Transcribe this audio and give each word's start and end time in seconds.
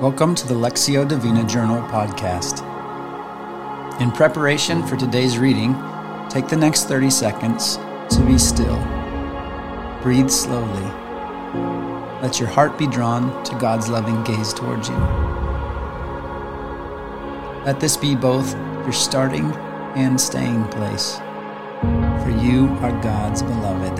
Welcome 0.00 0.36
to 0.36 0.46
the 0.46 0.54
Lectio 0.54 1.08
Divina 1.08 1.42
Journal 1.42 1.82
podcast. 1.88 2.62
In 4.00 4.12
preparation 4.12 4.86
for 4.86 4.96
today's 4.96 5.38
reading, 5.38 5.74
take 6.30 6.46
the 6.46 6.56
next 6.56 6.84
30 6.84 7.10
seconds 7.10 7.78
to 8.10 8.24
be 8.24 8.38
still. 8.38 8.76
Breathe 10.00 10.30
slowly. 10.30 10.84
Let 12.22 12.38
your 12.38 12.48
heart 12.48 12.78
be 12.78 12.86
drawn 12.86 13.42
to 13.42 13.58
God's 13.58 13.88
loving 13.88 14.22
gaze 14.22 14.54
towards 14.54 14.88
you. 14.88 14.94
Let 17.64 17.80
this 17.80 17.96
be 17.96 18.14
both 18.14 18.52
your 18.54 18.92
starting 18.92 19.50
and 19.96 20.20
staying 20.20 20.62
place, 20.68 21.16
for 22.22 22.30
you 22.40 22.68
are 22.82 22.92
God's 23.02 23.42
beloved. 23.42 23.98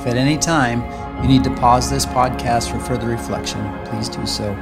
If 0.00 0.06
at 0.06 0.16
any 0.16 0.38
time 0.38 1.07
you 1.22 1.28
need 1.28 1.44
to 1.44 1.54
pause 1.56 1.90
this 1.90 2.06
podcast 2.06 2.70
for 2.70 2.78
further 2.78 3.08
reflection, 3.08 3.60
please 3.84 4.08
do 4.08 4.24
so. 4.26 4.54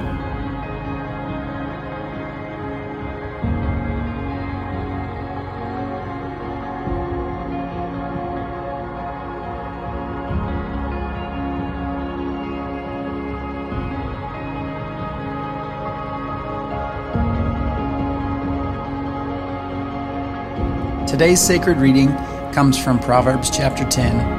Today's 21.07 21.41
sacred 21.41 21.77
reading 21.77 22.15
comes 22.53 22.77
from 22.77 22.99
Proverbs 22.99 23.49
chapter 23.49 23.83
10, 23.83 24.36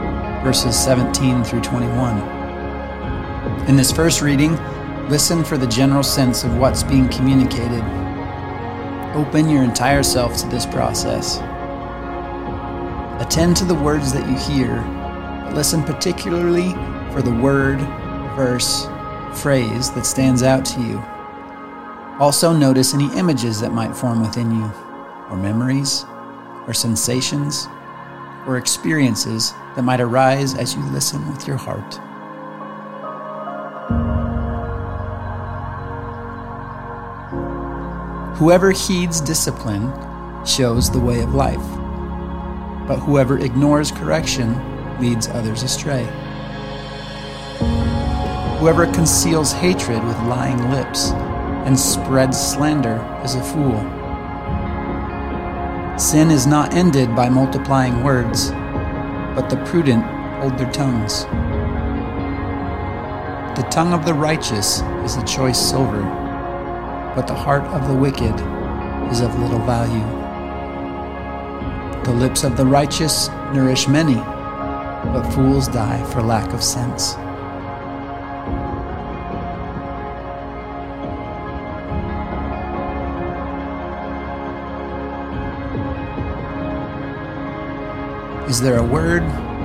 verses 0.48 0.82
17 0.82 1.44
through 1.44 1.60
21. 1.60 3.68
In 3.68 3.76
this 3.76 3.92
first 3.92 4.22
reading, 4.22 4.56
listen 5.10 5.44
for 5.44 5.58
the 5.58 5.66
general 5.66 6.02
sense 6.02 6.42
of 6.42 6.56
what's 6.56 6.82
being 6.82 7.06
communicated. 7.10 7.82
Open 9.14 9.50
your 9.50 9.62
entire 9.62 10.02
self 10.02 10.38
to 10.38 10.46
this 10.46 10.64
process. 10.64 11.36
Attend 13.22 13.58
to 13.58 13.66
the 13.66 13.74
words 13.74 14.10
that 14.14 14.26
you 14.26 14.38
hear, 14.38 14.80
but 15.44 15.52
listen 15.52 15.82
particularly 15.82 16.72
for 17.12 17.20
the 17.20 17.38
word, 17.42 17.78
verse, 18.34 18.86
phrase 19.42 19.90
that 19.90 20.06
stands 20.06 20.42
out 20.42 20.64
to 20.64 20.80
you. 20.80 20.98
Also, 22.18 22.54
notice 22.54 22.94
any 22.94 23.14
images 23.18 23.60
that 23.60 23.74
might 23.74 23.94
form 23.94 24.22
within 24.22 24.50
you, 24.50 24.72
or 25.28 25.36
memories, 25.36 26.06
or 26.66 26.72
sensations, 26.72 27.68
or 28.46 28.56
experiences 28.56 29.52
that 29.78 29.84
might 29.84 30.00
arise 30.00 30.56
as 30.56 30.74
you 30.74 30.82
listen 30.86 31.24
with 31.30 31.46
your 31.46 31.56
heart. 31.56 31.94
Whoever 38.38 38.72
heeds 38.72 39.20
discipline 39.20 39.92
shows 40.44 40.90
the 40.90 40.98
way 40.98 41.20
of 41.20 41.32
life, 41.32 41.62
but 42.88 42.96
whoever 42.96 43.38
ignores 43.38 43.92
correction 43.92 44.52
leads 45.00 45.28
others 45.28 45.62
astray. 45.62 46.02
Whoever 48.58 48.86
conceals 48.86 49.52
hatred 49.52 50.02
with 50.02 50.18
lying 50.22 50.72
lips 50.72 51.12
and 51.68 51.78
spreads 51.78 52.36
slander 52.36 52.98
is 53.24 53.36
a 53.36 53.42
fool. 53.44 53.78
Sin 55.96 56.32
is 56.32 56.48
not 56.48 56.74
ended 56.74 57.14
by 57.14 57.28
multiplying 57.28 58.02
words 58.02 58.50
but 59.38 59.48
the 59.48 59.64
prudent 59.66 60.02
hold 60.40 60.58
their 60.58 60.68
tongues. 60.72 61.22
The 63.56 63.68
tongue 63.70 63.92
of 63.92 64.04
the 64.04 64.12
righteous 64.12 64.80
is 65.04 65.14
a 65.14 65.24
choice 65.24 65.56
silver, 65.56 66.02
but 67.14 67.28
the 67.28 67.36
heart 67.36 67.62
of 67.66 67.86
the 67.86 67.94
wicked 67.94 68.34
is 69.12 69.20
of 69.20 69.38
little 69.38 69.60
value. 69.60 70.02
The 72.02 72.14
lips 72.14 72.42
of 72.42 72.56
the 72.56 72.66
righteous 72.66 73.28
nourish 73.54 73.86
many, 73.86 74.16
but 74.16 75.30
fools 75.30 75.68
die 75.68 76.02
for 76.10 76.20
lack 76.20 76.52
of 76.52 76.60
sense. 76.60 77.14
Is 88.58 88.64
there 88.64 88.78
a 88.78 88.82
word, 88.82 89.22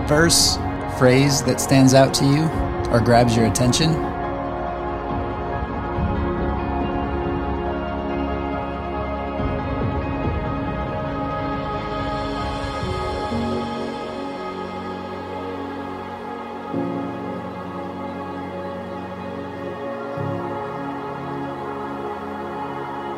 verse, 0.08 0.58
phrase 1.00 1.42
that 1.46 1.60
stands 1.60 1.96
out 1.96 2.14
to 2.14 2.26
you 2.26 2.44
or 2.92 3.02
grabs 3.02 3.36
your 3.36 3.48
attention? 3.48 3.92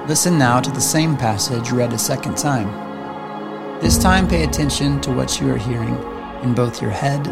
Listen 0.08 0.38
now 0.38 0.62
to 0.62 0.72
the 0.72 0.80
same 0.80 1.18
passage 1.18 1.72
read 1.72 1.92
a 1.92 1.98
second 1.98 2.38
time. 2.38 2.85
This 3.86 4.00
time, 4.00 4.28
pay 4.28 4.44
attention 4.44 5.00
to 5.02 5.12
what 5.12 5.40
you 5.40 5.54
are 5.54 5.60
hearing 5.60 5.96
in 6.42 6.56
both 6.56 6.82
your 6.82 6.90
head 6.90 7.28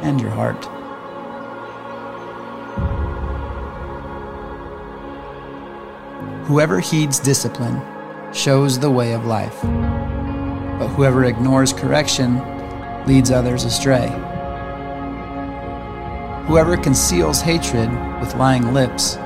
and 0.00 0.18
your 0.18 0.30
heart. 0.30 0.64
Whoever 6.46 6.80
heeds 6.80 7.18
discipline 7.18 7.78
shows 8.32 8.78
the 8.78 8.90
way 8.90 9.12
of 9.12 9.26
life, 9.26 9.60
but 9.60 10.88
whoever 10.88 11.24
ignores 11.24 11.74
correction 11.74 12.40
leads 13.04 13.30
others 13.30 13.64
astray. 13.64 14.08
Whoever 16.46 16.78
conceals 16.78 17.42
hatred 17.42 17.90
with 18.18 18.34
lying 18.36 18.72
lips 18.72 19.16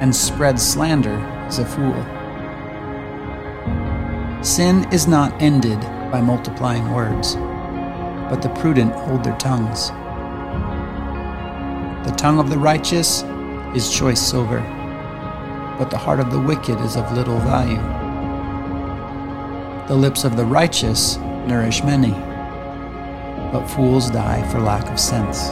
and 0.00 0.16
spreads 0.16 0.66
slander 0.66 1.18
is 1.48 1.58
a 1.58 1.66
fool. 1.66 2.02
Sin 4.42 4.90
is 4.90 5.06
not 5.06 5.30
ended 5.42 5.84
by 6.14 6.20
multiplying 6.20 6.92
words, 6.92 7.34
but 8.30 8.40
the 8.40 8.48
prudent 8.60 8.94
hold 8.94 9.24
their 9.24 9.36
tongues. 9.36 9.88
The 12.08 12.14
tongue 12.16 12.38
of 12.38 12.50
the 12.50 12.56
righteous 12.56 13.24
is 13.74 13.92
choice 13.92 14.20
silver, 14.20 14.60
but 15.76 15.90
the 15.90 15.98
heart 15.98 16.20
of 16.20 16.30
the 16.30 16.38
wicked 16.38 16.78
is 16.82 16.96
of 16.96 17.10
little 17.10 17.40
value. 17.40 17.82
The 19.88 19.96
lips 19.96 20.22
of 20.22 20.36
the 20.36 20.44
righteous 20.44 21.16
nourish 21.48 21.82
many, 21.82 22.12
but 23.50 23.66
fools 23.66 24.08
die 24.08 24.48
for 24.52 24.60
lack 24.60 24.88
of 24.92 25.00
sense. 25.00 25.48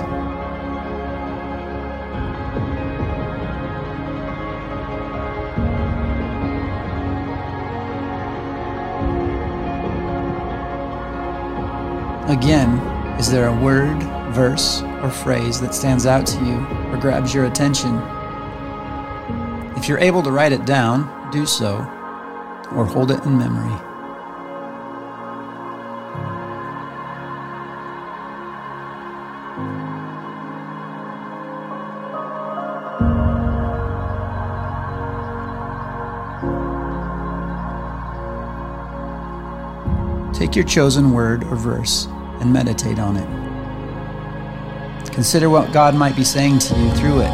Again, 12.32 12.78
is 13.20 13.30
there 13.30 13.48
a 13.48 13.54
word, 13.62 14.02
verse, 14.32 14.80
or 15.02 15.10
phrase 15.10 15.60
that 15.60 15.74
stands 15.74 16.06
out 16.06 16.26
to 16.28 16.42
you 16.42 16.56
or 16.90 16.96
grabs 16.96 17.34
your 17.34 17.44
attention? 17.44 17.98
If 19.76 19.86
you're 19.86 19.98
able 19.98 20.22
to 20.22 20.30
write 20.30 20.52
it 20.52 20.64
down, 20.64 21.30
do 21.30 21.44
so, 21.44 21.76
or 22.74 22.86
hold 22.86 23.10
it 23.10 23.22
in 23.26 23.36
memory. 23.36 23.70
Take 40.32 40.56
your 40.56 40.64
chosen 40.64 41.12
word 41.12 41.44
or 41.44 41.56
verse 41.56 42.08
and 42.42 42.52
meditate 42.52 42.98
on 42.98 43.16
it. 43.16 43.26
Consider 45.12 45.48
what 45.48 45.72
God 45.72 45.94
might 45.94 46.16
be 46.16 46.24
saying 46.24 46.58
to 46.58 46.78
you 46.78 46.90
through 46.96 47.20
it. 47.20 47.30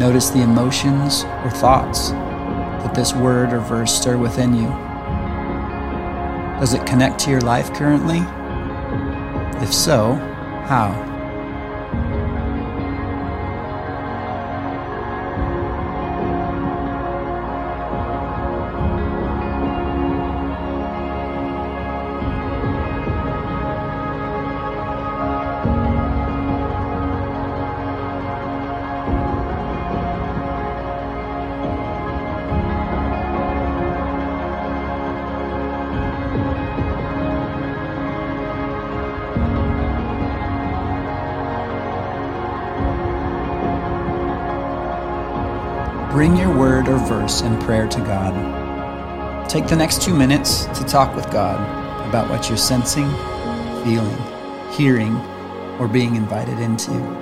Notice 0.00 0.30
the 0.30 0.42
emotions 0.42 1.24
or 1.44 1.50
thoughts 1.50 2.10
that 2.10 2.94
this 2.94 3.12
word 3.12 3.52
or 3.52 3.60
verse 3.60 3.94
stir 3.94 4.16
within 4.16 4.54
you. 4.54 4.68
Does 6.58 6.74
it 6.74 6.86
connect 6.86 7.20
to 7.20 7.30
your 7.30 7.42
life 7.42 7.72
currently? 7.74 8.20
If 9.62 9.72
so, 9.72 10.14
how? 10.66 11.11
Bring 46.22 46.36
your 46.36 46.56
word 46.56 46.86
or 46.86 46.98
verse 46.98 47.40
in 47.40 47.58
prayer 47.62 47.88
to 47.88 47.98
God. 47.98 49.50
Take 49.50 49.66
the 49.66 49.74
next 49.74 50.02
two 50.02 50.14
minutes 50.14 50.66
to 50.66 50.84
talk 50.84 51.16
with 51.16 51.28
God 51.32 51.58
about 52.08 52.30
what 52.30 52.48
you're 52.48 52.56
sensing, 52.56 53.10
feeling, 53.82 54.70
hearing, 54.70 55.16
or 55.80 55.88
being 55.88 56.14
invited 56.14 56.60
into. 56.60 57.21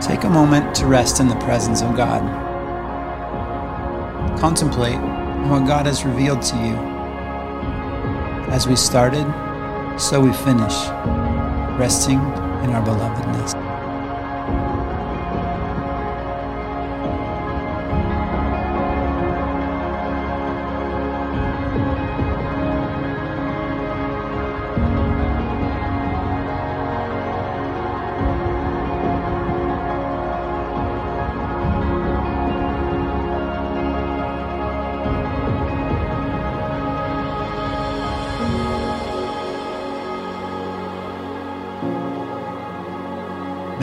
Take 0.00 0.22
a 0.22 0.30
moment 0.30 0.76
to 0.76 0.86
rest 0.86 1.18
in 1.18 1.26
the 1.26 1.34
presence 1.36 1.82
of 1.82 1.96
God. 1.96 2.22
Contemplate 4.38 5.00
what 5.50 5.66
God 5.66 5.86
has 5.86 6.04
revealed 6.04 6.40
to 6.42 6.56
you. 6.56 6.76
As 8.52 8.68
we 8.68 8.76
started, 8.76 9.26
so 9.98 10.20
we 10.20 10.32
finish, 10.32 10.74
resting 11.78 12.18
in 12.62 12.70
our 12.70 12.82
belovedness. 12.82 13.67